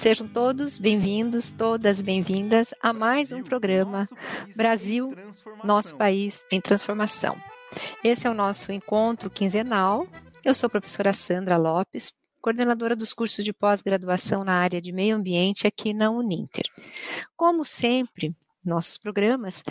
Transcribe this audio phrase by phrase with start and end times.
[0.00, 4.08] Sejam todos bem-vindos, todas bem-vindas a mais um programa
[4.56, 5.14] Brasil,
[5.62, 7.36] nosso país em transformação.
[8.02, 10.08] Esse é o nosso encontro quinzenal.
[10.42, 15.16] Eu sou a professora Sandra Lopes, coordenadora dos cursos de pós-graduação na área de meio
[15.16, 16.64] ambiente aqui na Uninter.
[17.36, 19.62] Como sempre, nossos programas,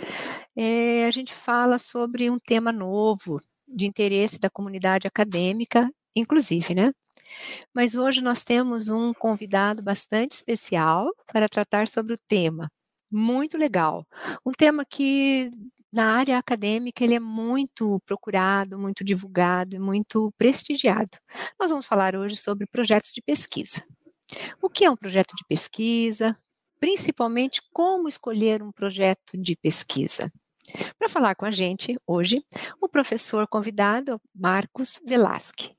[0.54, 6.92] é, a gente fala sobre um tema novo de interesse da comunidade acadêmica, inclusive, né?
[7.74, 12.70] Mas hoje nós temos um convidado bastante especial para tratar sobre o tema.
[13.10, 14.06] Muito legal.
[14.44, 15.50] Um tema que
[15.92, 21.18] na área acadêmica ele é muito procurado, muito divulgado e muito prestigiado.
[21.58, 23.82] Nós vamos falar hoje sobre projetos de pesquisa.
[24.62, 26.36] O que é um projeto de pesquisa?
[26.78, 30.32] Principalmente como escolher um projeto de pesquisa.
[30.98, 32.44] Para falar com a gente hoje,
[32.80, 35.72] o professor convidado Marcos Velasque.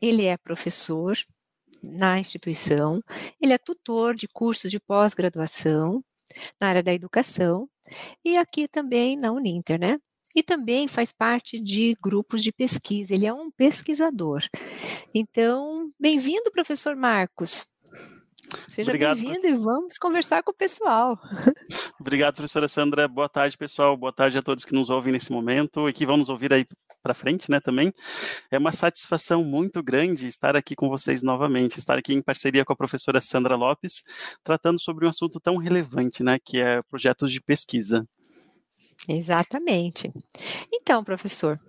[0.00, 1.16] Ele é professor
[1.82, 3.02] na instituição,
[3.40, 6.02] ele é tutor de cursos de pós-graduação
[6.60, 7.68] na área da educação
[8.24, 9.98] e aqui também na Uninter, né?
[10.34, 14.42] E também faz parte de grupos de pesquisa, ele é um pesquisador.
[15.14, 17.66] Então, bem-vindo, professor Marcos.
[18.68, 21.18] Seja bem-vindo e vamos conversar com o pessoal.
[22.00, 23.08] Obrigado, professora Sandra.
[23.08, 23.96] Boa tarde, pessoal.
[23.96, 26.64] Boa tarde a todos que nos ouvem nesse momento e que vão nos ouvir aí
[27.02, 27.92] para frente, né, também.
[28.50, 32.72] É uma satisfação muito grande estar aqui com vocês novamente, estar aqui em parceria com
[32.72, 34.02] a professora Sandra Lopes,
[34.44, 38.06] tratando sobre um assunto tão relevante, né, que é projetos de pesquisa.
[39.08, 40.10] Exatamente.
[40.72, 41.60] Então, professor,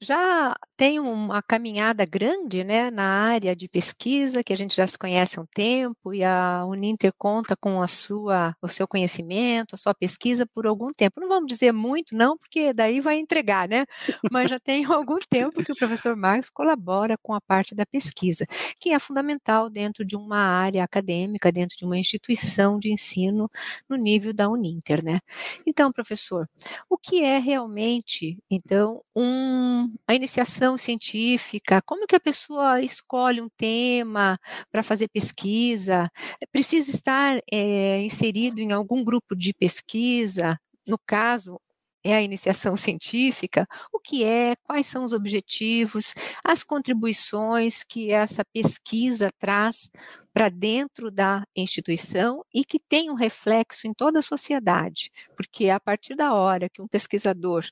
[0.00, 4.98] já tem uma caminhada grande né, na área de pesquisa, que a gente já se
[4.98, 9.78] conhece há um tempo, e a Uninter conta com a sua, o seu conhecimento, a
[9.78, 11.20] sua pesquisa por algum tempo.
[11.20, 13.86] Não vamos dizer muito, não, porque daí vai entregar, né?
[14.30, 18.46] Mas já tem algum tempo que o professor Marcos colabora com a parte da pesquisa,
[18.80, 23.50] que é fundamental dentro de uma área acadêmica, dentro de uma instituição de ensino
[23.88, 25.18] no nível da Uninter, né?
[25.66, 26.48] Então, professor,
[26.90, 31.80] o que é realmente, então, um, a iniciação científica?
[31.86, 34.38] Como que a pessoa escolhe um tema
[34.72, 36.10] para fazer pesquisa?
[36.52, 40.58] Precisa estar é, inserido em algum grupo de pesquisa?
[40.86, 41.58] No caso,
[42.04, 48.44] é a iniciação científica, o que é, quais são os objetivos, as contribuições que essa
[48.44, 49.90] pesquisa traz
[50.34, 55.78] para dentro da instituição e que tem um reflexo em toda a sociedade, porque a
[55.78, 57.64] partir da hora que um pesquisador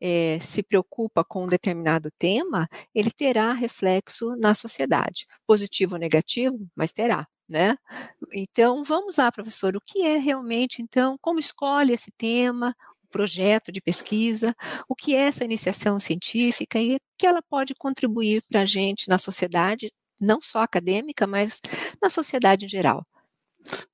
[0.00, 6.68] é, se preocupa com um determinado tema, ele terá reflexo na sociedade, positivo ou negativo,
[6.74, 7.26] mas terá.
[7.48, 7.76] Né?
[8.32, 12.72] Então, vamos lá, professor, o que é realmente, então, como escolhe esse tema,
[13.10, 14.54] projeto de pesquisa,
[14.88, 19.18] o que é essa iniciação científica e que ela pode contribuir para a gente na
[19.18, 21.60] sociedade, não só acadêmica, mas
[22.02, 23.04] na sociedade em geral.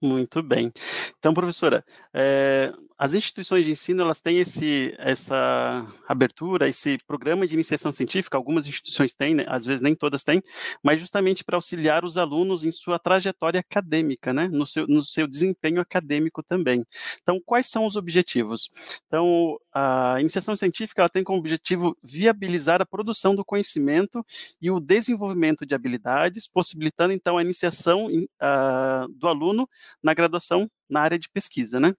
[0.00, 0.72] Muito bem.
[1.18, 1.84] Então, professora,
[2.14, 8.36] é, as instituições de ensino elas têm esse, essa abertura, esse programa de iniciação científica.
[8.36, 10.42] Algumas instituições têm, né, às vezes nem todas têm,
[10.82, 15.26] mas justamente para auxiliar os alunos em sua trajetória acadêmica, né, no seu, no seu
[15.26, 16.84] desempenho acadêmico também.
[17.22, 18.70] Então, quais são os objetivos?
[19.06, 24.24] Então, a iniciação científica ela tem como objetivo viabilizar a produção do conhecimento
[24.60, 29.68] e o desenvolvimento de habilidades, possibilitando então a iniciação uh, do aluno
[30.02, 31.94] na graduação na área de pesquisa, né?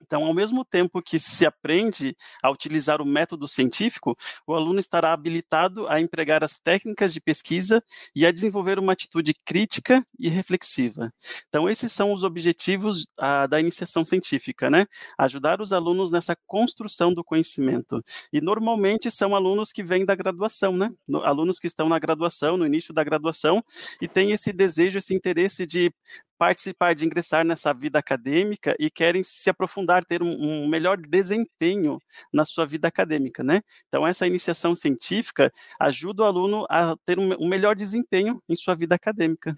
[0.00, 5.12] Então, ao mesmo tempo que se aprende a utilizar o método científico, o aluno estará
[5.12, 7.82] habilitado a empregar as técnicas de pesquisa
[8.14, 11.12] e a desenvolver uma atitude crítica e reflexiva.
[11.48, 14.86] Então, esses são os objetivos ah, da iniciação científica, né?
[15.18, 18.02] Ajudar os alunos nessa construção do conhecimento.
[18.32, 20.90] E normalmente são alunos que vêm da graduação, né?
[21.06, 23.62] No, alunos que estão na graduação, no início da graduação,
[24.00, 25.92] e têm esse desejo, esse interesse de
[26.38, 31.98] participar, de ingressar nessa vida acadêmica e querem se aprofundar, ter um, um, melhor desempenho
[32.32, 33.62] na sua vida acadêmica, né?
[33.88, 38.74] Então, essa iniciação científica ajuda o aluno a ter um, um melhor desempenho em sua
[38.74, 39.54] vida acadêmica.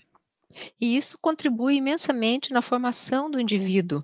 [0.81, 4.03] E isso contribui imensamente na formação do indivíduo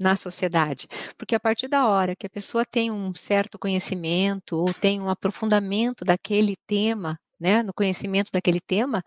[0.00, 4.74] na sociedade, porque a partir da hora que a pessoa tem um certo conhecimento ou
[4.74, 9.02] tem um aprofundamento daquele tema né, no conhecimento daquele tema,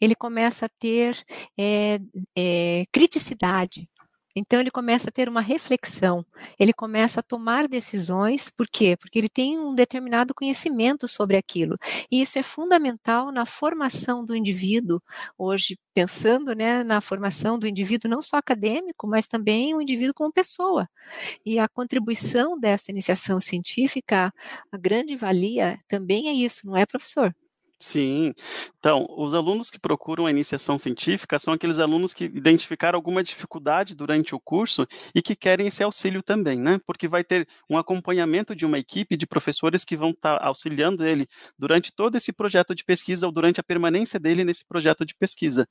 [0.00, 1.22] ele começa a ter
[1.58, 2.00] é,
[2.36, 3.86] é, criticidade.
[4.34, 6.24] Então ele começa a ter uma reflexão,
[6.58, 8.96] ele começa a tomar decisões, por quê?
[8.96, 11.76] Porque ele tem um determinado conhecimento sobre aquilo.
[12.10, 15.00] E isso é fundamental na formação do indivíduo,
[15.36, 20.32] hoje pensando né, na formação do indivíduo não só acadêmico, mas também o indivíduo como
[20.32, 20.88] pessoa.
[21.44, 24.32] E a contribuição dessa iniciação científica,
[24.72, 27.34] a grande valia também é isso, não é, professor?
[27.82, 28.32] Sim.
[28.78, 33.92] Então, os alunos que procuram a iniciação científica são aqueles alunos que identificaram alguma dificuldade
[33.92, 36.80] durante o curso e que querem esse auxílio também, né?
[36.86, 41.04] Porque vai ter um acompanhamento de uma equipe de professores que vão estar tá auxiliando
[41.04, 41.26] ele
[41.58, 45.66] durante todo esse projeto de pesquisa ou durante a permanência dele nesse projeto de pesquisa.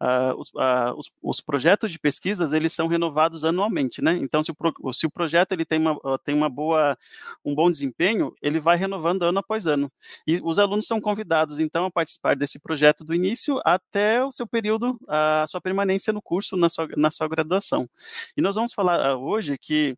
[0.00, 4.16] Uh, os, uh, os, os, projetos de pesquisas, eles são renovados anualmente, né?
[4.22, 6.96] Então, se o, pro, se o projeto ele tem, uma, tem uma boa,
[7.44, 9.90] um bom desempenho, ele vai renovando ano após ano.
[10.26, 14.46] E os alunos são convidados então, a participar desse projeto do início até o seu
[14.46, 17.88] período, a sua permanência no curso, na sua, na sua graduação.
[18.36, 19.96] E nós vamos falar uh, hoje que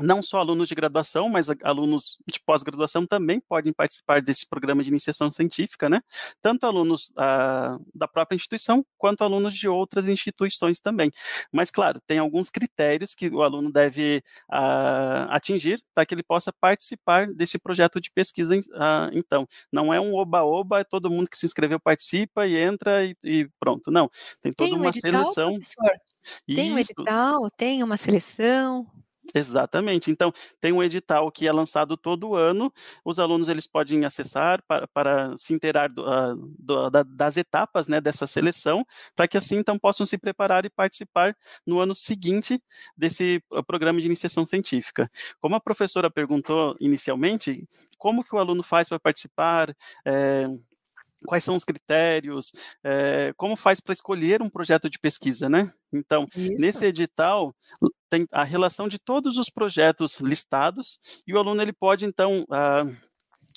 [0.00, 4.88] não só alunos de graduação, mas alunos de pós-graduação também podem participar desse programa de
[4.88, 6.00] iniciação científica, né?
[6.42, 11.10] Tanto alunos ah, da própria instituição, quanto alunos de outras instituições também.
[11.52, 16.52] Mas, claro, tem alguns critérios que o aluno deve ah, atingir para que ele possa
[16.52, 18.58] participar desse projeto de pesquisa.
[18.74, 23.04] Ah, então, não é um oba-oba, é todo mundo que se inscreveu participa e entra
[23.04, 23.90] e, e pronto.
[23.90, 24.08] Não,
[24.42, 25.52] tem toda tem uma edital, seleção.
[25.52, 26.00] Professor?
[26.46, 28.86] Tem um edital, tem uma seleção.
[29.34, 30.10] Exatamente.
[30.10, 32.72] Então, tem um edital que é lançado todo ano.
[33.04, 37.86] Os alunos eles podem acessar para, para se inteirar do, uh, do, da, das etapas
[37.86, 38.84] né, dessa seleção,
[39.14, 41.36] para que assim então possam se preparar e participar
[41.66, 42.60] no ano seguinte
[42.96, 45.10] desse uh, programa de iniciação científica.
[45.38, 47.66] Como a professora perguntou inicialmente,
[47.98, 49.74] como que o aluno faz para participar?
[50.04, 50.48] É,
[51.26, 52.52] quais são os critérios,
[52.82, 55.70] é, como faz para escolher um projeto de pesquisa, né?
[55.92, 56.56] Então, Isso.
[56.58, 57.54] nesse edital
[58.10, 62.96] tem a relação de todos os projetos listados e o aluno ele pode então uh,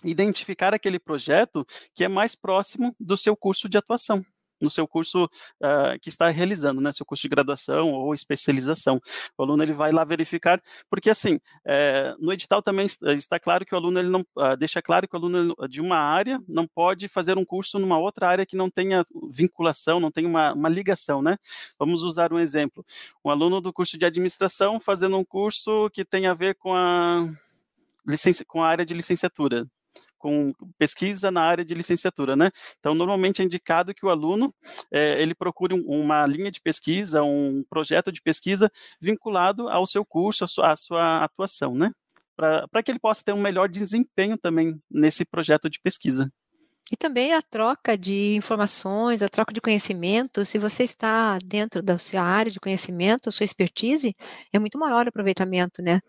[0.05, 1.65] identificar aquele projeto
[1.95, 4.23] que é mais próximo do seu curso de atuação
[4.63, 9.00] no seu curso uh, que está realizando, né, seu curso de graduação ou especialização.
[9.38, 13.75] O aluno ele vai lá verificar, porque assim, é, no edital também está claro que
[13.75, 17.07] o aluno ele não uh, deixa claro que o aluno de uma área não pode
[17.07, 21.21] fazer um curso numa outra área que não tenha vinculação, não tenha uma, uma ligação,
[21.21, 21.38] né?
[21.77, 22.86] Vamos usar um exemplo.
[23.24, 27.27] Um aluno do curso de administração fazendo um curso que tem a ver com a
[28.07, 29.68] licença, com a área de licenciatura
[30.23, 32.49] com pesquisa na área de licenciatura, né?
[32.79, 34.49] Então, normalmente é indicado que o aluno
[34.89, 38.71] é, ele procure um, uma linha de pesquisa, um projeto de pesquisa
[39.01, 41.91] vinculado ao seu curso, à sua, à sua atuação, né?
[42.37, 46.31] Para que ele possa ter um melhor desempenho também nesse projeto de pesquisa.
[46.91, 51.97] E também a troca de informações, a troca de conhecimento, se você está dentro da
[51.97, 54.13] sua área de conhecimento, a sua expertise,
[54.51, 56.01] é muito maior o aproveitamento, né?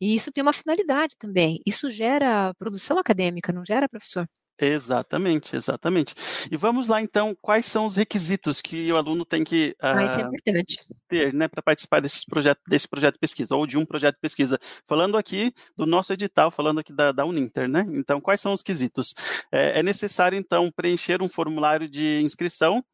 [0.00, 1.60] E isso tem uma finalidade também.
[1.66, 4.28] Isso gera produção acadêmica, não gera, professor?
[4.60, 6.14] Exatamente, exatamente.
[6.50, 9.76] E vamos lá então, quais são os requisitos que o aluno tem que
[10.26, 10.84] importante.
[11.06, 14.20] ter, né, para participar desses projeto, desse projeto de pesquisa ou de um projeto de
[14.20, 14.58] pesquisa?
[14.84, 17.86] Falando aqui do nosso edital, falando aqui da, da Uninter, né?
[17.90, 19.14] Então, quais são os quesitos?
[19.52, 22.84] É, é necessário então preencher um formulário de inscrição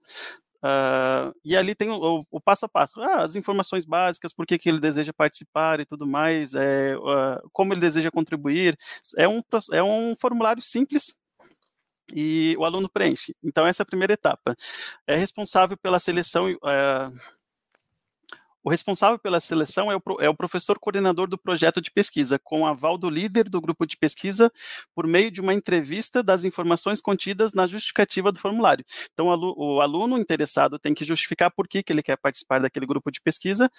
[0.65, 4.57] Uh, e ali tem o, o, passo a passo, ah, as informações básicas, por que,
[4.57, 8.75] que ele deseja participar e tudo mais, é, uh, como ele deseja contribuir.
[9.19, 11.19] É um, é um formulário simples,
[12.13, 13.35] e o aluno preenche.
[13.43, 14.57] Então, essa é a primeira etapa.
[15.07, 16.49] É responsável pela seleção.
[16.49, 17.11] É,
[18.63, 22.67] o responsável pela seleção é o, é o, professor coordenador do projeto de pesquisa, com
[22.67, 24.51] aval do líder do grupo de pesquisa,
[24.95, 28.83] por meio de uma entrevista das informações contidas na justificativa do formulário.
[29.13, 33.11] Então, o aluno interessado tem que justificar por que, que ele quer participar daquele grupo
[33.11, 33.71] de pesquisa.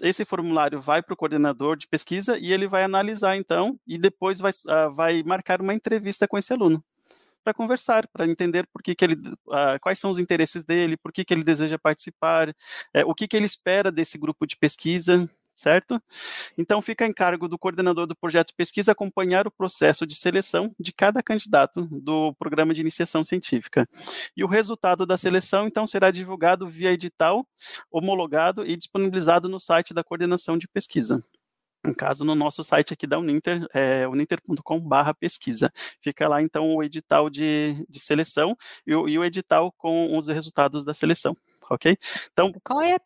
[0.00, 4.38] Esse formulário vai para o coordenador de pesquisa e ele vai analisar, então, e depois
[4.38, 6.82] vai, uh, vai marcar uma entrevista com esse aluno
[7.42, 11.12] para conversar, para entender por que, que ele, uh, quais são os interesses dele, por
[11.12, 12.54] que, que ele deseja participar,
[12.92, 15.28] é, o que, que ele espera desse grupo de pesquisa,
[15.58, 16.00] certo?
[16.56, 20.74] Então, fica a encargo do coordenador do projeto de pesquisa acompanhar o processo de seleção
[20.78, 23.88] de cada candidato do programa de iniciação científica.
[24.36, 27.46] E o resultado da seleção, então, será divulgado via edital,
[27.90, 31.20] homologado e disponibilizado no site da coordenação de pesquisa.
[31.84, 35.70] No caso, no nosso site aqui da Uninter, é uninter.com.br pesquisa.
[36.02, 38.56] Fica lá, então, o edital de, de seleção
[38.86, 41.34] e o, e o edital com os resultados da seleção,
[41.70, 41.96] ok?
[42.32, 43.00] Então, Qual é a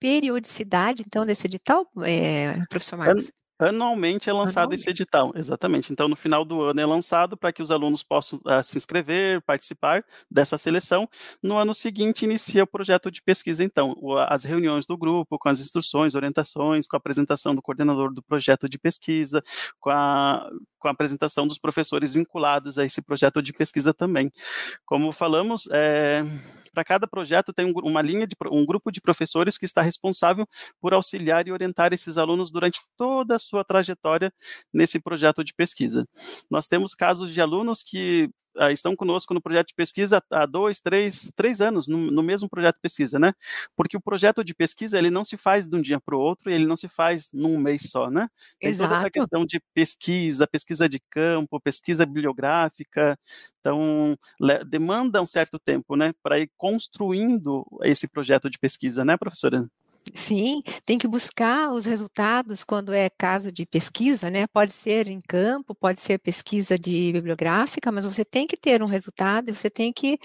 [0.00, 3.30] periodicidade, então, desse edital, é, professor Marcos?
[3.58, 4.82] Anualmente é lançado Anualmente.
[4.82, 5.92] esse edital, exatamente.
[5.92, 9.42] Então, no final do ano é lançado para que os alunos possam uh, se inscrever,
[9.42, 11.08] participar dessa seleção.
[11.42, 13.96] No ano seguinte, inicia o projeto de pesquisa, então,
[14.28, 18.68] as reuniões do grupo, com as instruções, orientações, com a apresentação do coordenador do projeto
[18.68, 19.42] de pesquisa,
[19.80, 20.48] com a,
[20.78, 24.30] com a apresentação dos professores vinculados a esse projeto de pesquisa também.
[24.84, 26.22] Como falamos, é,
[26.72, 30.46] para cada projeto tem um, uma linha de um grupo de professores que está responsável
[30.80, 34.32] por auxiliar e orientar esses alunos durante toda a sua trajetória
[34.72, 36.06] nesse projeto de pesquisa.
[36.50, 38.30] Nós temos casos de alunos que
[38.70, 42.76] estão conosco no projeto de pesquisa há dois, três, três anos, no, no, mesmo projeto
[42.76, 43.32] de pesquisa, né?
[43.76, 46.50] Porque o projeto de pesquisa, ele não se faz de um dia para o outro,
[46.50, 48.28] ele não se faz num mês só, né?
[48.60, 48.88] Tem Exato.
[48.88, 53.18] toda essa questão de pesquisa, pesquisa de campo, pesquisa bibliográfica,
[53.60, 54.16] então
[54.66, 59.68] demanda um certo tempo, né, para ir construindo esse projeto de pesquisa, né, professora?
[60.14, 64.46] Sim, tem que buscar os resultados quando é caso de pesquisa, né?
[64.46, 68.86] Pode ser em campo, pode ser pesquisa de bibliográfica, mas você tem que ter um
[68.86, 70.18] resultado e você tem que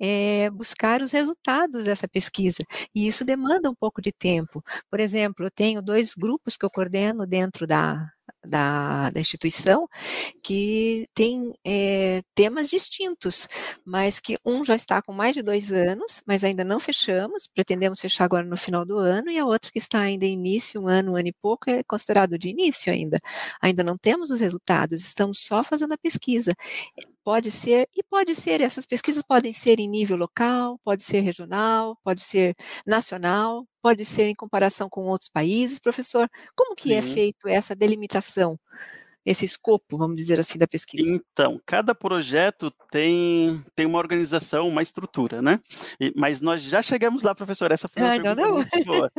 [0.00, 2.64] é, buscar os resultados dessa pesquisa.
[2.94, 4.62] E isso demanda um pouco de tempo.
[4.90, 8.08] Por exemplo, eu tenho dois grupos que eu coordeno dentro da,
[8.46, 9.88] da, da instituição,
[10.42, 13.48] que tem é, temas distintos,
[13.84, 18.00] mas que um já está com mais de dois anos, mas ainda não fechamos, pretendemos
[18.00, 20.88] fechar agora no final do ano, e a outra que está ainda em início, um
[20.88, 23.20] ano, um ano e pouco, é considerado de início ainda.
[23.60, 26.54] Ainda não temos os resultados, estamos só fazendo a pesquisa.
[27.26, 31.98] Pode ser, e pode ser, essas pesquisas podem ser em nível local, pode ser regional,
[32.04, 32.54] pode ser
[32.86, 35.80] nacional, pode ser em comparação com outros países.
[35.80, 37.08] Professor, como que é Sim.
[37.08, 38.56] é feito essa delimitação?
[39.26, 41.10] Esse escopo, vamos dizer assim, da pesquisa?
[41.10, 45.60] Então, cada projeto tem, tem uma organização, uma estrutura, né?
[46.00, 48.56] E, mas nós já chegamos lá, professor, essa foi uma Ai, pergunta não, não.
[48.58, 49.10] muito boa.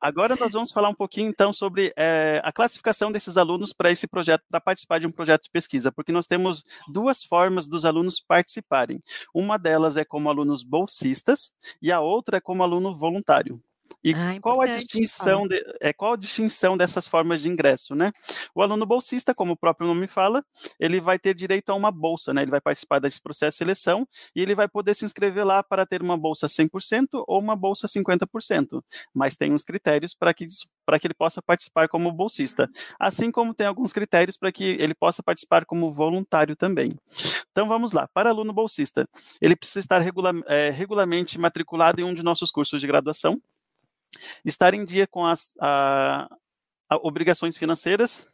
[0.00, 4.06] Agora nós vamos falar um pouquinho, então, sobre é, a classificação desses alunos para esse
[4.06, 8.20] projeto, para participar de um projeto de pesquisa, porque nós temos duas formas dos alunos
[8.20, 9.02] participarem.
[9.34, 11.52] Uma delas é como alunos bolsistas
[11.82, 13.60] e a outra é como aluno voluntário.
[14.02, 18.12] E ah, qual a distinção de, é qual a distinção dessas formas de ingresso, né?
[18.54, 20.44] O aluno bolsista, como o próprio nome fala,
[20.78, 22.42] ele vai ter direito a uma bolsa, né?
[22.42, 25.84] Ele vai participar desse processo de seleção e ele vai poder se inscrever lá para
[25.84, 28.82] ter uma bolsa 100% ou uma bolsa 50%,
[29.14, 30.46] mas tem uns critérios para que
[30.86, 34.92] para que ele possa participar como bolsista, assim como tem alguns critérios para que ele
[34.94, 36.96] possa participar como voluntário também.
[37.52, 39.08] Então vamos lá, para aluno bolsista,
[39.40, 43.40] ele precisa estar regula é, regularmente matriculado em um de nossos cursos de graduação,
[44.44, 46.28] estar em dia com as a,
[46.88, 48.30] a obrigações financeiras,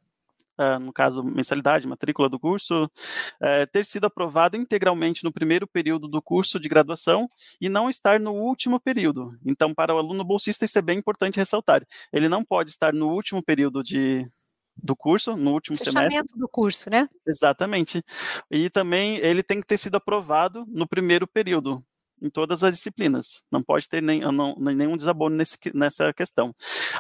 [0.59, 6.09] Uh, no caso, mensalidade, matrícula do curso, uh, ter sido aprovado integralmente no primeiro período
[6.09, 7.29] do curso de graduação
[7.61, 9.39] e não estar no último período.
[9.45, 11.87] Então, para o aluno bolsista, isso é bem importante ressaltar.
[12.11, 14.27] Ele não pode estar no último período de,
[14.75, 16.41] do curso, no último Fechamento semestre.
[16.41, 17.07] do curso, né?
[17.27, 18.03] Exatamente.
[18.51, 21.85] E também ele tem que ter sido aprovado no primeiro período
[22.21, 23.43] em todas as disciplinas.
[23.51, 26.55] Não pode ter nem, não, nenhum desabono nesse, nessa questão.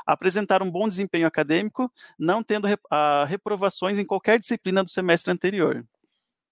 [0.07, 5.33] Apresentar um bom desempenho acadêmico, não tendo rep, a, reprovações em qualquer disciplina do semestre
[5.33, 5.85] anterior.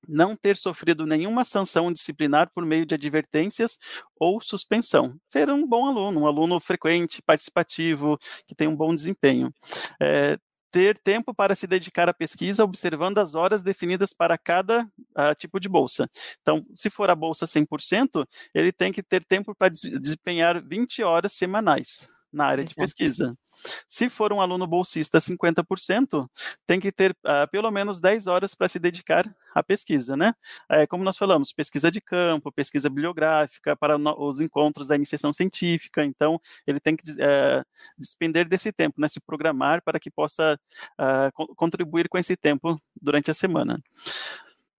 [0.06, 3.78] Não ter sofrido nenhuma sanção disciplinar por meio de advertências
[4.18, 5.16] ou suspensão.
[5.24, 9.52] Ser um bom aluno, um aluno frequente, participativo, que tem um bom desempenho.
[10.00, 10.38] É,
[10.74, 15.60] ter tempo para se dedicar à pesquisa, observando as horas definidas para cada uh, tipo
[15.60, 16.10] de bolsa.
[16.42, 21.32] Então, se for a bolsa 100%, ele tem que ter tempo para desempenhar 20 horas
[21.34, 22.74] semanais na área Exato.
[22.74, 23.38] de pesquisa.
[23.86, 26.28] Se for um aluno bolsista 50%,
[26.66, 30.34] tem que ter uh, pelo menos 10 horas para se dedicar à pesquisa, né?
[30.68, 35.32] É, como nós falamos, pesquisa de campo, pesquisa bibliográfica, para no, os encontros da iniciação
[35.32, 37.64] científica, então ele tem que uh,
[37.96, 39.08] despender desse tempo, né?
[39.08, 40.58] Se programar para que possa
[40.98, 43.80] uh, contribuir com esse tempo durante a semana.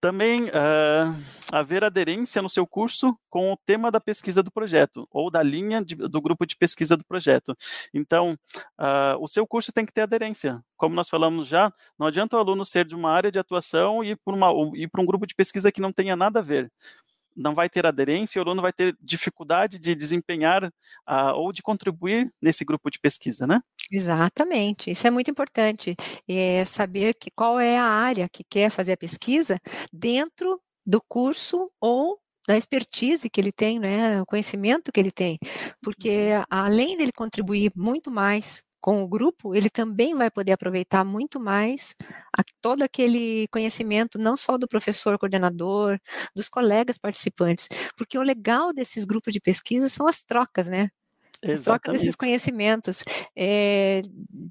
[0.00, 1.16] Também uh,
[1.50, 5.84] haver aderência no seu curso com o tema da pesquisa do projeto, ou da linha
[5.84, 7.56] de, do grupo de pesquisa do projeto.
[7.92, 8.38] Então,
[8.78, 10.62] uh, o seu curso tem que ter aderência.
[10.76, 14.14] Como nós falamos já, não adianta o aluno ser de uma área de atuação e
[14.16, 16.70] para um grupo de pesquisa que não tenha nada a ver
[17.36, 22.32] não vai ter aderência, o aluno vai ter dificuldade de desempenhar uh, ou de contribuir
[22.40, 23.60] nesse grupo de pesquisa, né?
[23.92, 25.94] Exatamente, isso é muito importante,
[26.28, 29.60] é saber que qual é a área que quer fazer a pesquisa
[29.92, 35.38] dentro do curso ou da expertise que ele tem, né, o conhecimento que ele tem,
[35.82, 36.42] porque uhum.
[36.50, 41.94] além dele contribuir muito mais com o grupo, ele também vai poder aproveitar muito mais
[42.36, 45.98] a, todo aquele conhecimento, não só do professor coordenador,
[46.36, 50.88] dos colegas participantes, porque o legal desses grupos de pesquisa são as trocas, né?
[51.42, 53.02] As trocas desses conhecimentos
[53.36, 54.02] é,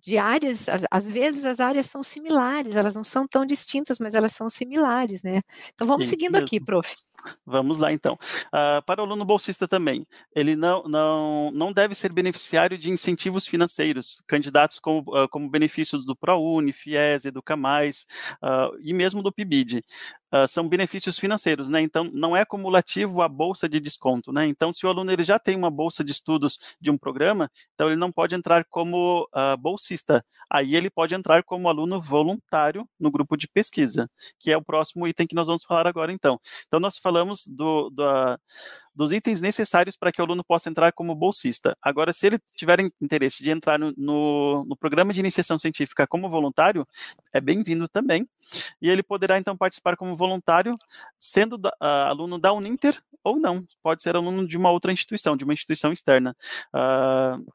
[0.02, 4.14] de áreas, às, às, vezes as áreas são similares, elas não são tão distintas, mas
[4.14, 5.42] elas são similares, né?
[5.74, 6.46] Então vamos Sim, seguindo mesmo.
[6.46, 6.96] aqui, prof.
[7.46, 8.18] Vamos lá, então.
[8.48, 10.06] Uh, para o aluno bolsista também,
[10.36, 16.06] ele não, não, não deve ser beneficiário de incentivos financeiros, candidatos como, uh, como benefícios
[16.06, 18.06] do ProUni, FIES, Educa Mais,
[18.44, 19.84] uh, e mesmo do PIBID.
[20.36, 21.82] Uh, são benefícios financeiros, né?
[21.82, 24.46] Então, não é acumulativo a bolsa de desconto, né?
[24.46, 27.88] Então, se o aluno ele já tem uma bolsa de estudos de um programa, então
[27.88, 30.26] ele não pode entrar como uh, bolsista.
[30.50, 35.08] Aí ele pode entrar como aluno voluntário no grupo de pesquisa, que é o próximo
[35.08, 36.38] item que nós vamos falar agora, então.
[36.68, 38.36] Então, nós falamos do, uh,
[38.96, 41.78] dos itens necessários para que o aluno possa entrar como bolsista.
[41.80, 46.28] Agora, se ele tiver interesse de entrar no, no, no programa de iniciação científica como
[46.32, 46.84] voluntário,
[47.32, 48.28] é bem-vindo também.
[48.82, 50.76] E ele poderá, então, participar como voluntário,
[51.16, 53.64] sendo uh, aluno da Uninter ou não.
[53.84, 56.36] Pode ser aluno de uma outra instituição, de uma instituição externa.
[56.74, 57.46] Uh,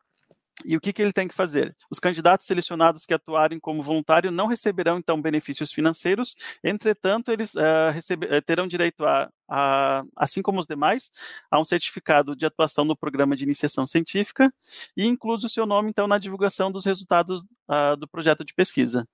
[0.64, 1.76] e o que, que ele tem que fazer?
[1.90, 8.42] Os candidatos selecionados que atuarem como voluntário não receberão, então, benefícios financeiros, entretanto, eles uh,
[8.44, 11.10] terão direito a, a, assim como os demais,
[11.50, 14.52] a um certificado de atuação no programa de iniciação científica
[14.96, 19.06] e incluso o seu nome, então, na divulgação dos resultados uh, do projeto de pesquisa.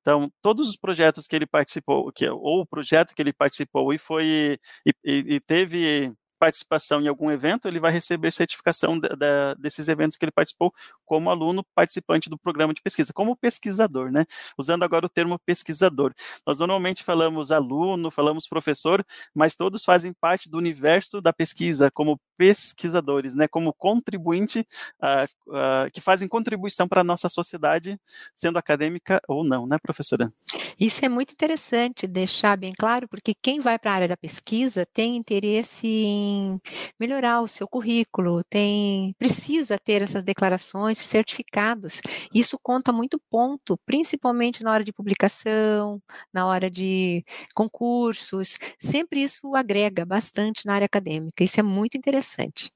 [0.00, 3.98] Então, todos os projetos que ele participou, que, ou o projeto que ele participou e
[3.98, 9.54] foi e, e, e teve participação em algum evento, ele vai receber certificação da, da,
[9.54, 14.24] desses eventos que ele participou como aluno participante do programa de pesquisa, como pesquisador, né?
[14.58, 16.12] Usando agora o termo pesquisador.
[16.44, 22.20] Nós normalmente falamos aluno, falamos professor, mas todos fazem parte do universo da pesquisa como
[22.42, 23.46] pesquisadores, né?
[23.46, 24.66] Como contribuinte
[25.00, 27.96] uh, uh, que fazem contribuição para a nossa sociedade,
[28.34, 30.32] sendo acadêmica ou não, né, professora?
[30.78, 34.84] Isso é muito interessante deixar bem claro, porque quem vai para a área da pesquisa
[34.92, 36.60] tem interesse em
[36.98, 42.00] melhorar o seu currículo, tem precisa ter essas declarações, certificados.
[42.34, 46.02] Isso conta muito ponto, principalmente na hora de publicação,
[46.34, 48.58] na hora de concursos.
[48.76, 51.44] Sempre isso agrega bastante na área acadêmica.
[51.44, 52.72] Isso é muito interessante interessante.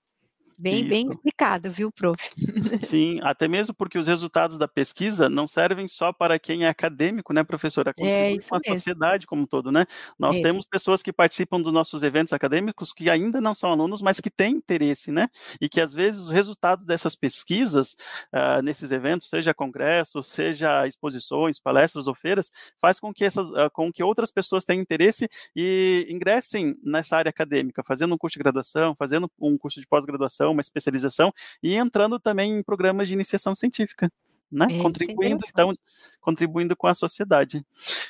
[0.59, 2.31] Bem, bem explicado, viu, prof?
[2.81, 7.33] Sim, até mesmo porque os resultados da pesquisa não servem só para quem é acadêmico,
[7.35, 7.93] né, professora?
[8.01, 8.77] É isso com a mesmo.
[8.77, 9.85] sociedade como um todo, né?
[10.19, 14.19] Nós temos pessoas que participam dos nossos eventos acadêmicos que ainda não são alunos, mas
[14.19, 15.29] que têm interesse, né?
[15.61, 17.95] E que às vezes os resultados dessas pesquisas
[18.33, 23.71] uh, nesses eventos, seja congressos, seja exposições, palestras ou feiras, faz com que essas, uh,
[23.73, 28.43] com que outras pessoas tenham interesse e ingressem nessa área acadêmica, fazendo um curso de
[28.43, 31.33] graduação, fazendo um curso de pós-graduação uma especialização
[31.63, 34.11] e entrando também em programas de iniciação científica.
[34.51, 34.67] Né?
[34.71, 35.75] É, contribuindo então
[36.21, 37.67] contribuindo com a sociedade.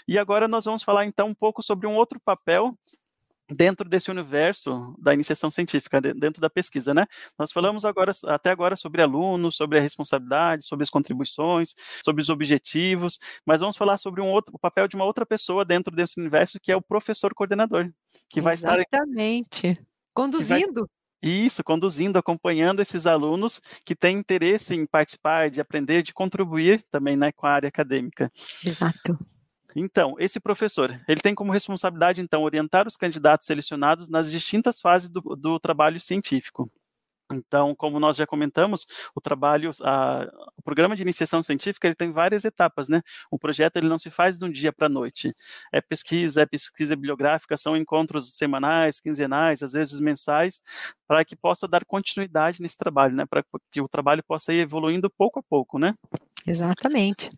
[0.07, 2.77] E agora nós vamos falar então um pouco sobre um outro papel
[3.49, 7.07] dentro desse universo da iniciação científica, dentro da pesquisa, né?
[7.39, 12.29] Nós falamos agora, até agora sobre alunos, sobre a responsabilidade, sobre as contribuições, sobre os
[12.29, 16.19] objetivos, mas vamos falar sobre um outro, o papel de uma outra pessoa dentro desse
[16.19, 17.91] universo, que é o professor coordenador,
[18.29, 18.79] que vai estar...
[18.79, 19.81] Exatamente.
[20.13, 20.89] Conduzindo.
[21.29, 27.17] Isso, conduzindo, acompanhando esses alunos que têm interesse em participar, de aprender, de contribuir também
[27.17, 28.31] né, com a área acadêmica.
[28.65, 29.19] Exato.
[29.75, 35.11] Então, esse professor, ele tem como responsabilidade, então, orientar os candidatos selecionados nas distintas fases
[35.11, 36.71] do, do trabalho científico.
[37.33, 42.13] Então, como nós já comentamos, o trabalho, a, o programa de iniciação científica, ele tem
[42.13, 43.03] várias etapas, né?
[43.31, 45.35] O projeto ele não se faz de um dia para a noite.
[45.73, 50.61] É pesquisa, é pesquisa bibliográfica, são encontros semanais, quinzenais, às vezes mensais,
[51.07, 53.27] para que possa dar continuidade nesse trabalho, né?
[53.27, 55.95] Para que o trabalho possa ir evoluindo pouco a pouco, né?
[56.47, 57.29] Exatamente.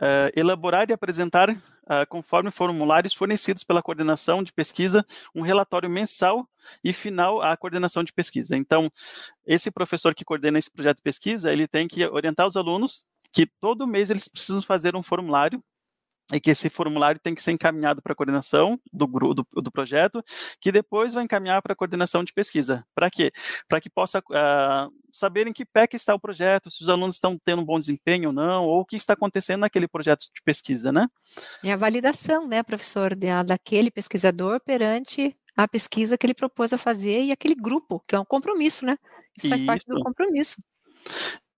[0.00, 1.50] Uh, elaborar e apresentar,
[1.90, 6.48] uh, conforme formulários fornecidos pela coordenação de pesquisa, um relatório mensal
[6.84, 8.56] e final à coordenação de pesquisa.
[8.56, 8.90] Então,
[9.44, 13.46] esse professor que coordena esse projeto de pesquisa, ele tem que orientar os alunos que
[13.46, 15.62] todo mês eles precisam fazer um formulário
[16.32, 20.22] e que esse formulário tem que ser encaminhado para a coordenação do, do, do, projeto,
[20.60, 22.84] que depois vai encaminhar para a coordenação de pesquisa.
[22.94, 23.32] Para quê?
[23.68, 27.16] Para que possa uh, saber em que pé que está o projeto, se os alunos
[27.16, 30.42] estão tendo um bom desempenho ou não, ou o que está acontecendo naquele projeto de
[30.44, 31.06] pesquisa, né?
[31.64, 33.14] É a validação, né, professor,
[33.44, 38.20] daquele pesquisador perante a pesquisa que ele propôs a fazer e aquele grupo, que é
[38.20, 38.96] um compromisso, né?
[39.36, 39.66] Isso faz Isso.
[39.66, 40.62] parte do compromisso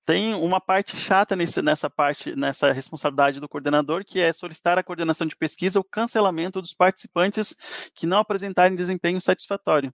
[0.04, 4.82] tem uma parte chata nesse, nessa parte, nessa responsabilidade do coordenador, que é solicitar à
[4.82, 9.92] coordenação de pesquisa o cancelamento dos participantes que não apresentarem desempenho satisfatório.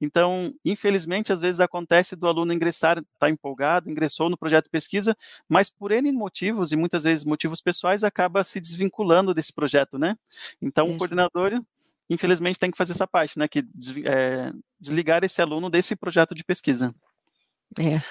[0.00, 5.16] Então, infelizmente, às vezes acontece do aluno ingressar, está empolgado, ingressou no projeto de pesquisa,
[5.48, 10.16] mas por N motivos, e muitas vezes motivos pessoais, acaba se desvinculando desse projeto, né?
[10.60, 11.60] Então, o coordenador
[12.08, 13.60] infelizmente tem que fazer essa parte, né, que
[14.04, 16.92] é, desligar esse aluno desse projeto de pesquisa.
[17.78, 18.02] É.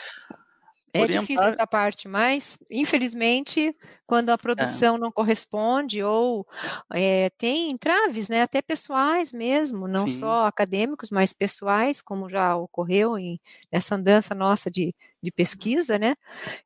[0.94, 1.22] É orientar...
[1.22, 3.76] difícil essa parte, mas infelizmente,
[4.08, 4.98] quando a produção é.
[4.98, 6.48] não corresponde ou
[6.94, 10.20] é, tem entraves, né, até pessoais mesmo, não Sim.
[10.20, 13.40] só acadêmicos, mas pessoais, como já ocorreu em,
[13.72, 16.16] nessa andança nossa de, de pesquisa, né,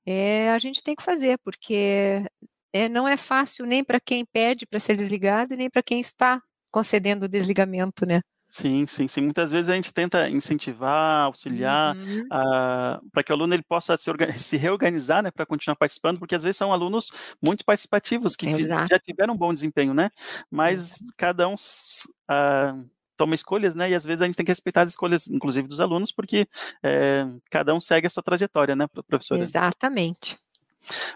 [0.05, 2.25] é, a gente tem que fazer, porque
[2.71, 6.41] é, não é fácil nem para quem pede para ser desligado, nem para quem está
[6.71, 8.21] concedendo o desligamento, né.
[8.45, 9.21] Sim, sim, sim.
[9.21, 12.23] Muitas vezes a gente tenta incentivar, auxiliar, uhum.
[12.25, 16.36] uh, para que o aluno ele possa se, se reorganizar, né, para continuar participando, porque
[16.36, 20.10] às vezes são alunos muito participativos, que já tiveram um bom desempenho, né?
[20.51, 21.13] Mas Exato.
[21.17, 23.89] cada um uh, toma escolhas, né?
[23.89, 26.47] E às vezes a gente tem que respeitar as escolhas, inclusive dos alunos, porque
[26.84, 29.41] é, cada um segue a sua trajetória, né, professora?
[29.41, 30.38] Exatamente.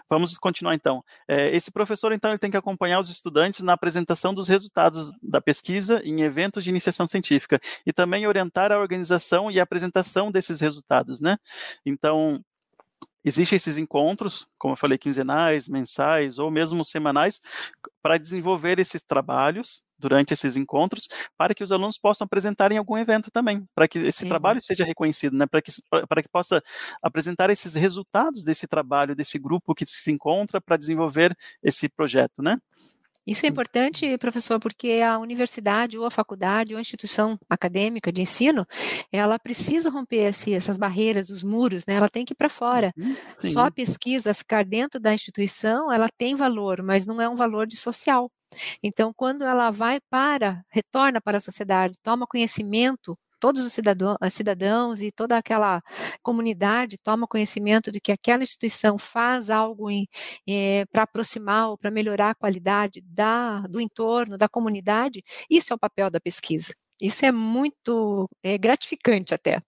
[0.08, 1.04] Vamos continuar então.
[1.26, 5.40] É, esse professor, então, ele tem que acompanhar os estudantes na apresentação dos resultados da
[5.40, 10.60] pesquisa em eventos de iniciação científica e também orientar a organização e a apresentação desses
[10.60, 11.36] resultados, né?
[11.84, 12.42] Então,
[13.24, 17.40] existem esses encontros, como eu falei, quinzenais, mensais ou mesmo semanais,
[18.02, 22.96] para desenvolver esses trabalhos durante esses encontros, para que os alunos possam apresentar em algum
[22.96, 25.72] evento também, para que esse trabalho seja reconhecido, né, para que,
[26.08, 26.62] para que possa
[27.02, 32.58] apresentar esses resultados desse trabalho, desse grupo que se encontra para desenvolver esse projeto, né?
[33.28, 38.22] Isso é importante, professor, porque a universidade ou a faculdade ou a instituição acadêmica de
[38.22, 38.66] ensino,
[39.12, 41.92] ela precisa romper esse, essas barreiras, os muros, né?
[41.92, 42.90] Ela tem que ir para fora.
[42.96, 43.14] Uhum,
[43.52, 47.66] Só a pesquisa ficar dentro da instituição, ela tem valor, mas não é um valor
[47.66, 48.30] de social.
[48.82, 55.00] Então, quando ela vai para, retorna para a sociedade, toma conhecimento todos os cidadãos, cidadãos
[55.00, 55.82] e toda aquela
[56.22, 59.88] comunidade toma conhecimento de que aquela instituição faz algo
[60.48, 65.76] é, para aproximar ou para melhorar a qualidade da, do entorno, da comunidade, isso é
[65.76, 66.74] o papel da pesquisa.
[67.00, 69.62] Isso é muito é, gratificante até.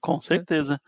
[0.00, 0.80] Com certeza.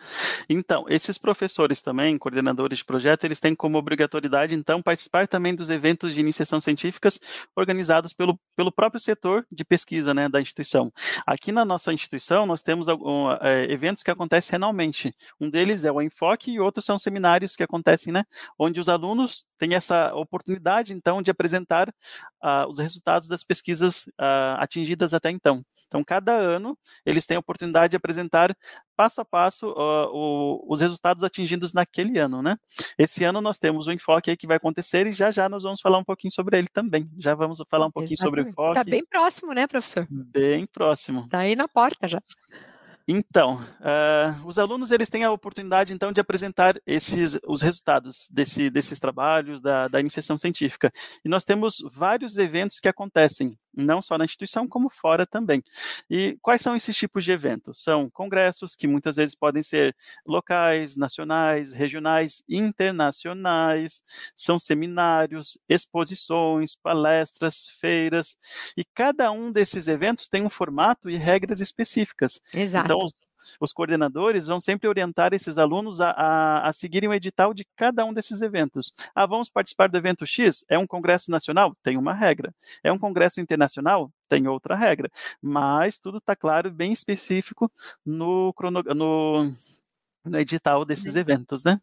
[0.48, 5.70] Então, esses professores também, coordenadores de projeto, eles têm como obrigatoriedade, então, participar também dos
[5.70, 7.18] eventos de iniciação científicas
[7.56, 10.92] organizados pelo, pelo próprio setor de pesquisa né, da instituição.
[11.26, 15.14] Aqui na nossa instituição, nós temos algum, é, eventos que acontecem anualmente.
[15.40, 18.24] Um deles é o Enfoque e outros são seminários que acontecem, né,
[18.58, 24.58] onde os alunos têm essa oportunidade, então, de apresentar uh, os resultados das pesquisas uh,
[24.58, 25.64] atingidas até então.
[25.86, 28.54] Então, cada ano, eles têm a oportunidade de apresentar
[28.96, 32.56] passo a passo uh, o, os resultados atingidos naquele ano, né?
[32.98, 35.80] Esse ano nós temos o enfoque aí que vai acontecer e já já nós vamos
[35.80, 37.10] falar um pouquinho sobre ele também.
[37.18, 38.38] Já vamos falar um pouquinho Exatamente.
[38.38, 38.78] sobre o enfoque.
[38.78, 40.06] Está bem próximo, né, professor?
[40.10, 41.24] Bem próximo.
[41.24, 42.22] Está aí na porta já.
[43.08, 48.68] Então, uh, os alunos eles têm a oportunidade então de apresentar esses os resultados desse,
[48.68, 50.90] desses trabalhos da, da iniciação científica.
[51.24, 55.62] E nós temos vários eventos que acontecem não só na instituição, como fora também.
[56.10, 57.82] E quais são esses tipos de eventos?
[57.82, 59.94] São congressos, que muitas vezes podem ser
[60.26, 64.02] locais, nacionais, regionais, internacionais,
[64.34, 68.36] são seminários, exposições, palestras, feiras,
[68.76, 72.40] e cada um desses eventos tem um formato e regras específicas.
[72.54, 72.86] Exato.
[72.86, 73.08] Então,
[73.60, 78.04] os coordenadores vão sempre orientar esses alunos a, a, a, seguirem o edital de cada
[78.04, 78.92] um desses eventos.
[79.14, 80.64] Ah, vamos participar do evento X?
[80.68, 81.76] É um congresso nacional?
[81.82, 82.54] Tem uma regra.
[82.82, 84.10] É um congresso internacional?
[84.28, 85.10] Tem outra regra.
[85.40, 87.70] Mas tudo está claro, bem específico
[88.04, 89.52] no, crono, no,
[90.24, 91.20] no edital desses Sim.
[91.20, 91.80] eventos, né?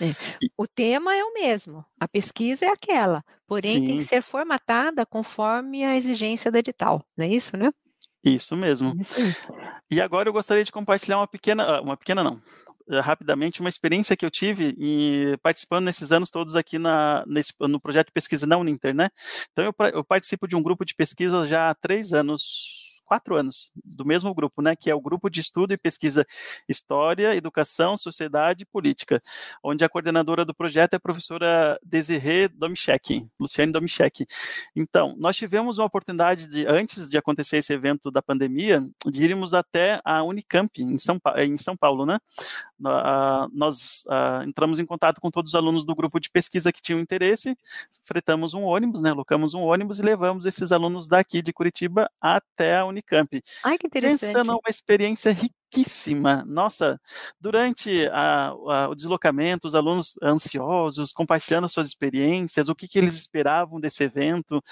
[0.00, 0.46] É.
[0.56, 3.84] O tema é o mesmo, a pesquisa é aquela, porém Sim.
[3.84, 7.72] tem que ser formatada conforme a exigência do edital, não é isso, né?
[8.24, 8.94] Isso mesmo.
[9.90, 12.42] E agora eu gostaria de compartilhar uma pequena, ah, uma pequena não,
[12.90, 17.52] eh, rapidamente, uma experiência que eu tive e participando nesses anos todos aqui na, nesse,
[17.60, 19.08] no projeto de pesquisa na Uninter, né?
[19.52, 23.72] Então eu, eu participo de um grupo de pesquisa já há três anos, quatro anos,
[23.84, 26.26] do mesmo grupo, né, que é o Grupo de Estudo e Pesquisa
[26.68, 29.22] História, Educação, Sociedade e Política,
[29.62, 34.26] onde a coordenadora do projeto é a professora Desirê Domichek, Luciane Domichek.
[34.74, 39.54] Então, nós tivemos uma oportunidade de, antes de acontecer esse evento da pandemia, de irmos
[39.54, 42.18] até a Unicamp, em São, em São Paulo, né,
[42.78, 44.04] nós
[44.46, 47.56] entramos em contato com todos os alunos do grupo de pesquisa que tinham interesse,
[48.04, 52.76] fretamos um ônibus, né, locamos um ônibus e levamos esses alunos daqui de Curitiba até
[52.76, 53.42] a Unicamp.
[53.64, 54.20] Ai, que interessante.
[54.20, 55.56] Pensa numa experiência riquíssima.
[56.46, 57.00] Nossa,
[57.40, 63.14] durante a, a, o deslocamento, os alunos ansiosos, compartilhando suas experiências, o que, que eles
[63.14, 64.62] esperavam desse evento.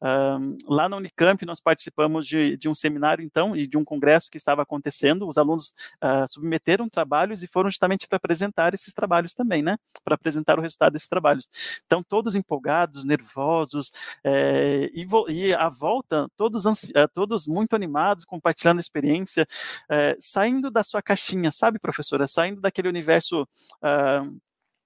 [0.00, 4.30] Um, lá na Unicamp, nós participamos de, de, um seminário, então, e de um congresso
[4.30, 5.26] que estava acontecendo.
[5.26, 9.76] Os alunos uh, submeteram trabalhos e foram justamente para apresentar esses trabalhos também, né?
[10.04, 11.48] Para apresentar o resultado desses trabalhos.
[11.86, 13.90] Então, todos empolgados, nervosos,
[14.24, 16.64] é, e, e, à volta, todos,
[17.12, 19.46] todos muito animados, compartilhando a experiência,
[19.88, 22.26] é, saindo da sua caixinha, sabe, professora?
[22.26, 23.42] Saindo daquele universo.
[23.82, 24.36] Uh,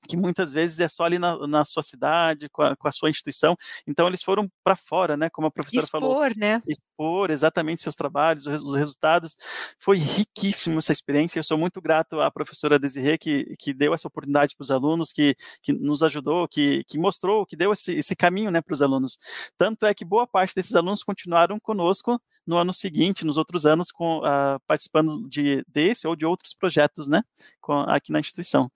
[0.06, 3.10] que muitas vezes é só ali na, na sua cidade, com a, com a, sua
[3.10, 3.56] instituição.
[3.86, 5.28] Então, eles foram para fora, né?
[5.30, 6.24] Como a professora expor, falou.
[6.24, 6.62] Expor, né?
[6.66, 9.36] Expor exatamente seus trabalhos, os, os, resultados.
[9.78, 11.38] Foi riquíssimo essa experiência.
[11.38, 15.12] Eu sou muito grato à professora Desirê, que, que deu essa oportunidade para os alunos,
[15.12, 18.82] que, que nos ajudou, que, que mostrou, que deu esse, esse caminho né, para os
[18.82, 19.18] alunos.
[19.58, 23.90] Tanto é que boa parte desses alunos continuaram conosco no ano seguinte, nos outros anos,
[23.90, 27.22] com, uh, participando de, desse ou de outros projetos né,
[27.60, 28.70] com, aqui na instituição.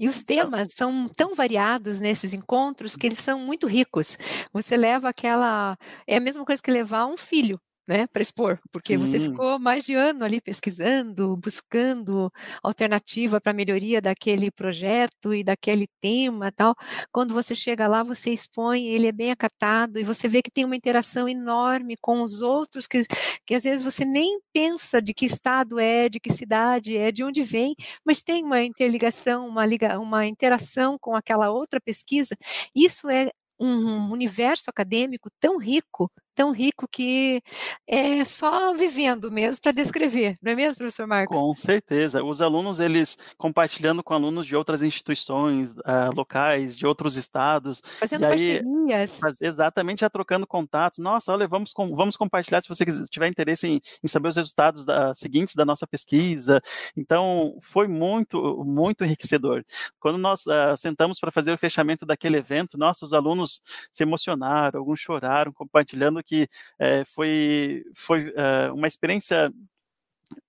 [0.00, 4.16] E os temas são tão variados nesses encontros que eles são muito ricos.
[4.52, 5.76] Você leva aquela.
[6.06, 8.98] É a mesma coisa que levar um filho né, para expor, porque Sim.
[8.98, 15.88] você ficou mais de ano ali pesquisando, buscando alternativa para melhoria daquele projeto e daquele
[16.00, 16.72] tema, tal.
[17.10, 20.64] Quando você chega lá, você expõe, ele é bem acatado e você vê que tem
[20.64, 23.02] uma interação enorme com os outros que,
[23.44, 27.24] que às vezes você nem pensa de que estado é, de que cidade é, de
[27.24, 27.74] onde vem,
[28.06, 32.36] mas tem uma interligação, uma liga, uma interação com aquela outra pesquisa.
[32.72, 37.42] Isso é um universo acadêmico tão rico tão rico que
[37.86, 41.38] é só vivendo mesmo para descrever, não é mesmo, professor Marcos?
[41.38, 42.22] Com certeza.
[42.24, 47.82] Os alunos, eles compartilhando com alunos de outras instituições uh, locais, de outros estados.
[47.98, 49.40] Fazendo aí, parcerias.
[49.40, 50.98] Exatamente, já trocando contatos.
[50.98, 54.84] Nossa, olha, vamos, com, vamos compartilhar se você tiver interesse em, em saber os resultados
[54.84, 56.60] da, seguintes da nossa pesquisa.
[56.96, 59.64] Então, foi muito, muito enriquecedor.
[59.98, 65.00] Quando nós uh, sentamos para fazer o fechamento daquele evento, nossos alunos se emocionaram, alguns
[65.00, 69.50] choraram, compartilhando que é, foi, foi é, uma experiência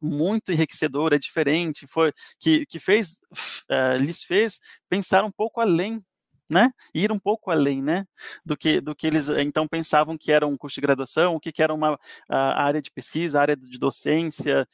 [0.01, 3.19] muito enriquecedora, diferente, foi que, que fez,
[3.69, 6.03] uh, lhes fez pensar um pouco além
[6.51, 8.05] né, ir um pouco além, né,
[8.45, 11.49] do que do que eles então pensavam que era um curso de graduação, o que,
[11.49, 11.97] que era uma
[12.29, 14.67] área de pesquisa, área de docência,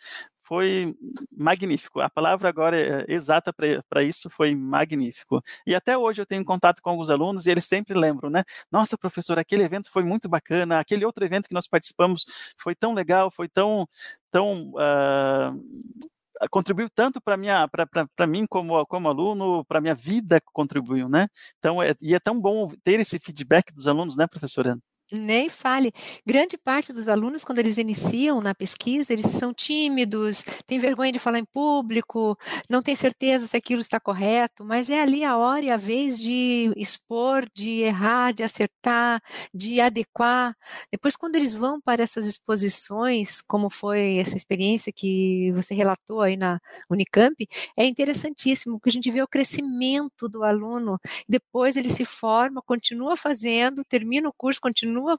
[0.47, 0.95] foi
[1.38, 1.99] magnífico.
[1.99, 5.41] A palavra agora é exata para isso foi magnífico.
[5.65, 8.43] E até hoje eu tenho contato com alguns alunos e eles sempre lembram, né?
[8.71, 12.25] Nossa, professor, aquele evento foi muito bacana, aquele outro evento que nós participamos
[12.57, 13.86] foi tão legal, foi tão,
[14.31, 21.10] tão uh, contribuiu tanto para minha para mim como como aluno para minha vida contribuiu
[21.10, 24.77] né então é, e é tão bom ter esse feedback dos alunos né professora
[25.12, 25.91] nem fale.
[26.26, 31.20] Grande parte dos alunos, quando eles iniciam na pesquisa, eles são tímidos, têm vergonha de
[31.20, 32.38] falar em público,
[32.70, 36.20] não têm certeza se aquilo está correto, mas é ali a hora e a vez
[36.20, 39.22] de expor, de errar, de acertar,
[39.54, 40.56] de adequar.
[40.91, 46.36] Depois, quando eles vão para essas exposições, como foi essa experiência que você relatou aí
[46.36, 47.36] na Unicamp,
[47.78, 51.00] é interessantíssimo, porque a gente vê o crescimento do aluno.
[51.28, 55.17] Depois ele se forma, continua fazendo, termina o curso, continua continua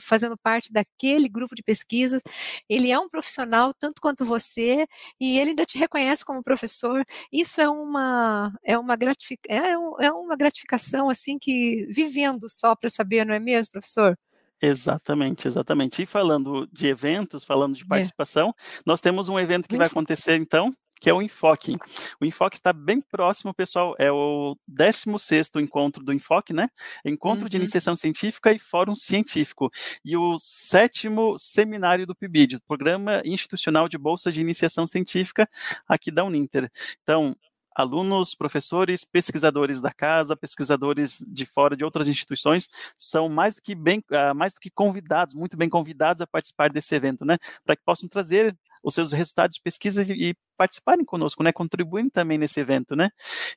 [0.00, 2.22] fazendo parte daquele grupo de pesquisas,
[2.68, 4.86] ele é um profissional tanto quanto você,
[5.20, 7.02] e ele ainda te reconhece como professor.
[7.32, 12.88] Isso é uma, é uma, gratific, é, é uma gratificação, assim, que vivendo só para
[12.88, 14.16] saber, não é mesmo, professor?
[14.62, 16.02] Exatamente, exatamente.
[16.02, 17.86] E falando de eventos, falando de é.
[17.86, 18.80] participação, é.
[18.84, 21.76] nós temos um evento que vai acontecer, então, que é o Enfoque.
[22.20, 26.68] O Enfoque está bem próximo, pessoal, é o 16º encontro do Enfoque, né?
[27.04, 27.48] Encontro uhum.
[27.48, 29.70] de Iniciação Científica e Fórum Científico.
[30.04, 35.48] E o sétimo seminário do PIBID, Programa Institucional de Bolsa de Iniciação Científica,
[35.88, 36.70] aqui da Uninter.
[37.02, 37.34] Então,
[37.74, 43.74] alunos, professores, pesquisadores da casa, pesquisadores de fora de outras instituições são mais do que
[43.74, 47.36] bem, uh, mais do que convidados, muito bem convidados a participar desse evento, né?
[47.64, 52.10] Para que possam trazer os seus resultados de pesquisa e, e participarem conosco, né, contribuindo
[52.10, 53.10] também nesse evento, né.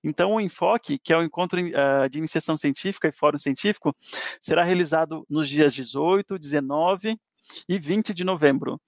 [0.03, 3.95] Então, o enfoque, que é o encontro uh, de iniciação científica e fórum científico,
[4.41, 7.17] será realizado nos dias 18, 19
[7.67, 8.79] e 20 de novembro.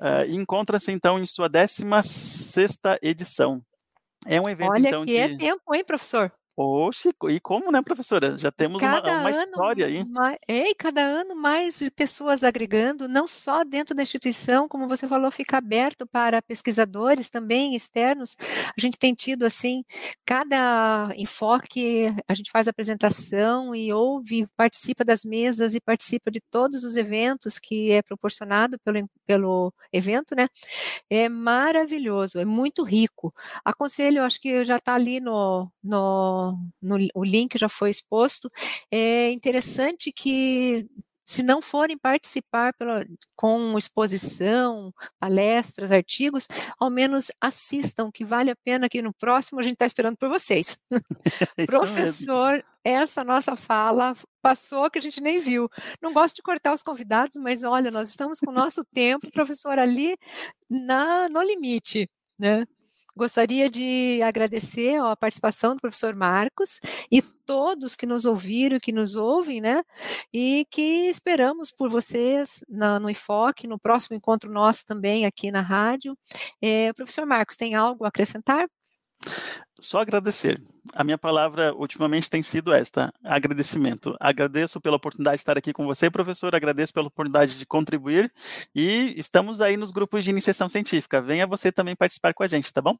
[0.00, 3.60] Uh, encontra-se, então, em sua 16ª edição.
[4.26, 5.18] É um evento, Olha então, que de...
[5.18, 6.32] é tempo, hein, professor?
[6.62, 8.36] Oxe, e como, né, professora?
[8.36, 10.04] Já temos uma, uma história aí.
[10.04, 15.30] Mais, é, cada ano mais pessoas agregando, não só dentro da instituição, como você falou,
[15.30, 18.36] fica aberto para pesquisadores também externos.
[18.76, 19.82] A gente tem tido, assim,
[20.26, 26.84] cada enfoque, a gente faz apresentação e ouve, participa das mesas e participa de todos
[26.84, 30.46] os eventos que é proporcionado pelo, pelo evento, né?
[31.08, 33.32] É maravilhoso, é muito rico.
[33.64, 36.49] Aconselho, acho que já está ali no, no
[36.80, 38.50] no, o link já foi exposto.
[38.90, 40.86] É interessante que
[41.30, 48.56] se não forem participar pela, com exposição, palestras, artigos, ao menos assistam, que vale a
[48.56, 50.76] pena que no próximo a gente está esperando por vocês.
[51.68, 52.64] Professor, mesmo.
[52.82, 55.68] essa nossa fala passou que a gente nem viu.
[56.02, 59.78] Não gosto de cortar os convidados, mas olha, nós estamos com o nosso tempo, professor,
[59.78, 60.16] ali
[60.68, 62.66] na, no limite, né?
[63.20, 66.80] Gostaria de agradecer a participação do professor Marcos
[67.12, 69.82] e todos que nos ouviram, que nos ouvem, né?
[70.32, 75.60] E que esperamos por vocês na, no Enfoque, no próximo encontro nosso também aqui na
[75.60, 76.16] rádio.
[76.62, 78.66] É, professor Marcos, tem algo a acrescentar?
[79.80, 80.60] Só agradecer.
[80.94, 84.16] A minha palavra ultimamente tem sido esta: agradecimento.
[84.20, 86.54] Agradeço pela oportunidade de estar aqui com você, professor.
[86.54, 88.30] Agradeço pela oportunidade de contribuir.
[88.74, 91.20] E estamos aí nos grupos de iniciação científica.
[91.20, 92.96] Venha você também participar com a gente, tá bom?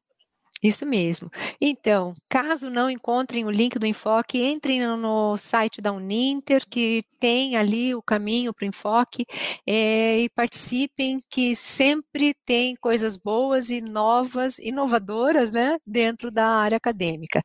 [0.63, 1.29] Isso mesmo.
[1.59, 7.55] Então, caso não encontrem o link do Enfoque, entrem no site da Uninter, que tem
[7.55, 9.25] ali o caminho para o Enfoque,
[9.65, 16.77] é, e participem, que sempre tem coisas boas e novas, inovadoras, né, dentro da área
[16.77, 17.43] acadêmica.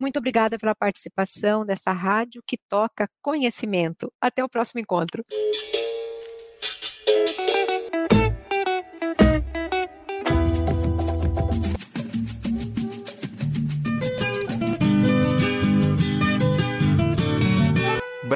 [0.00, 4.10] Muito obrigada pela participação dessa rádio que toca conhecimento.
[4.20, 5.24] Até o próximo encontro.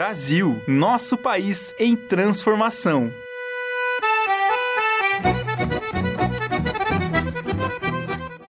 [0.00, 3.12] Brasil, nosso país em transformação.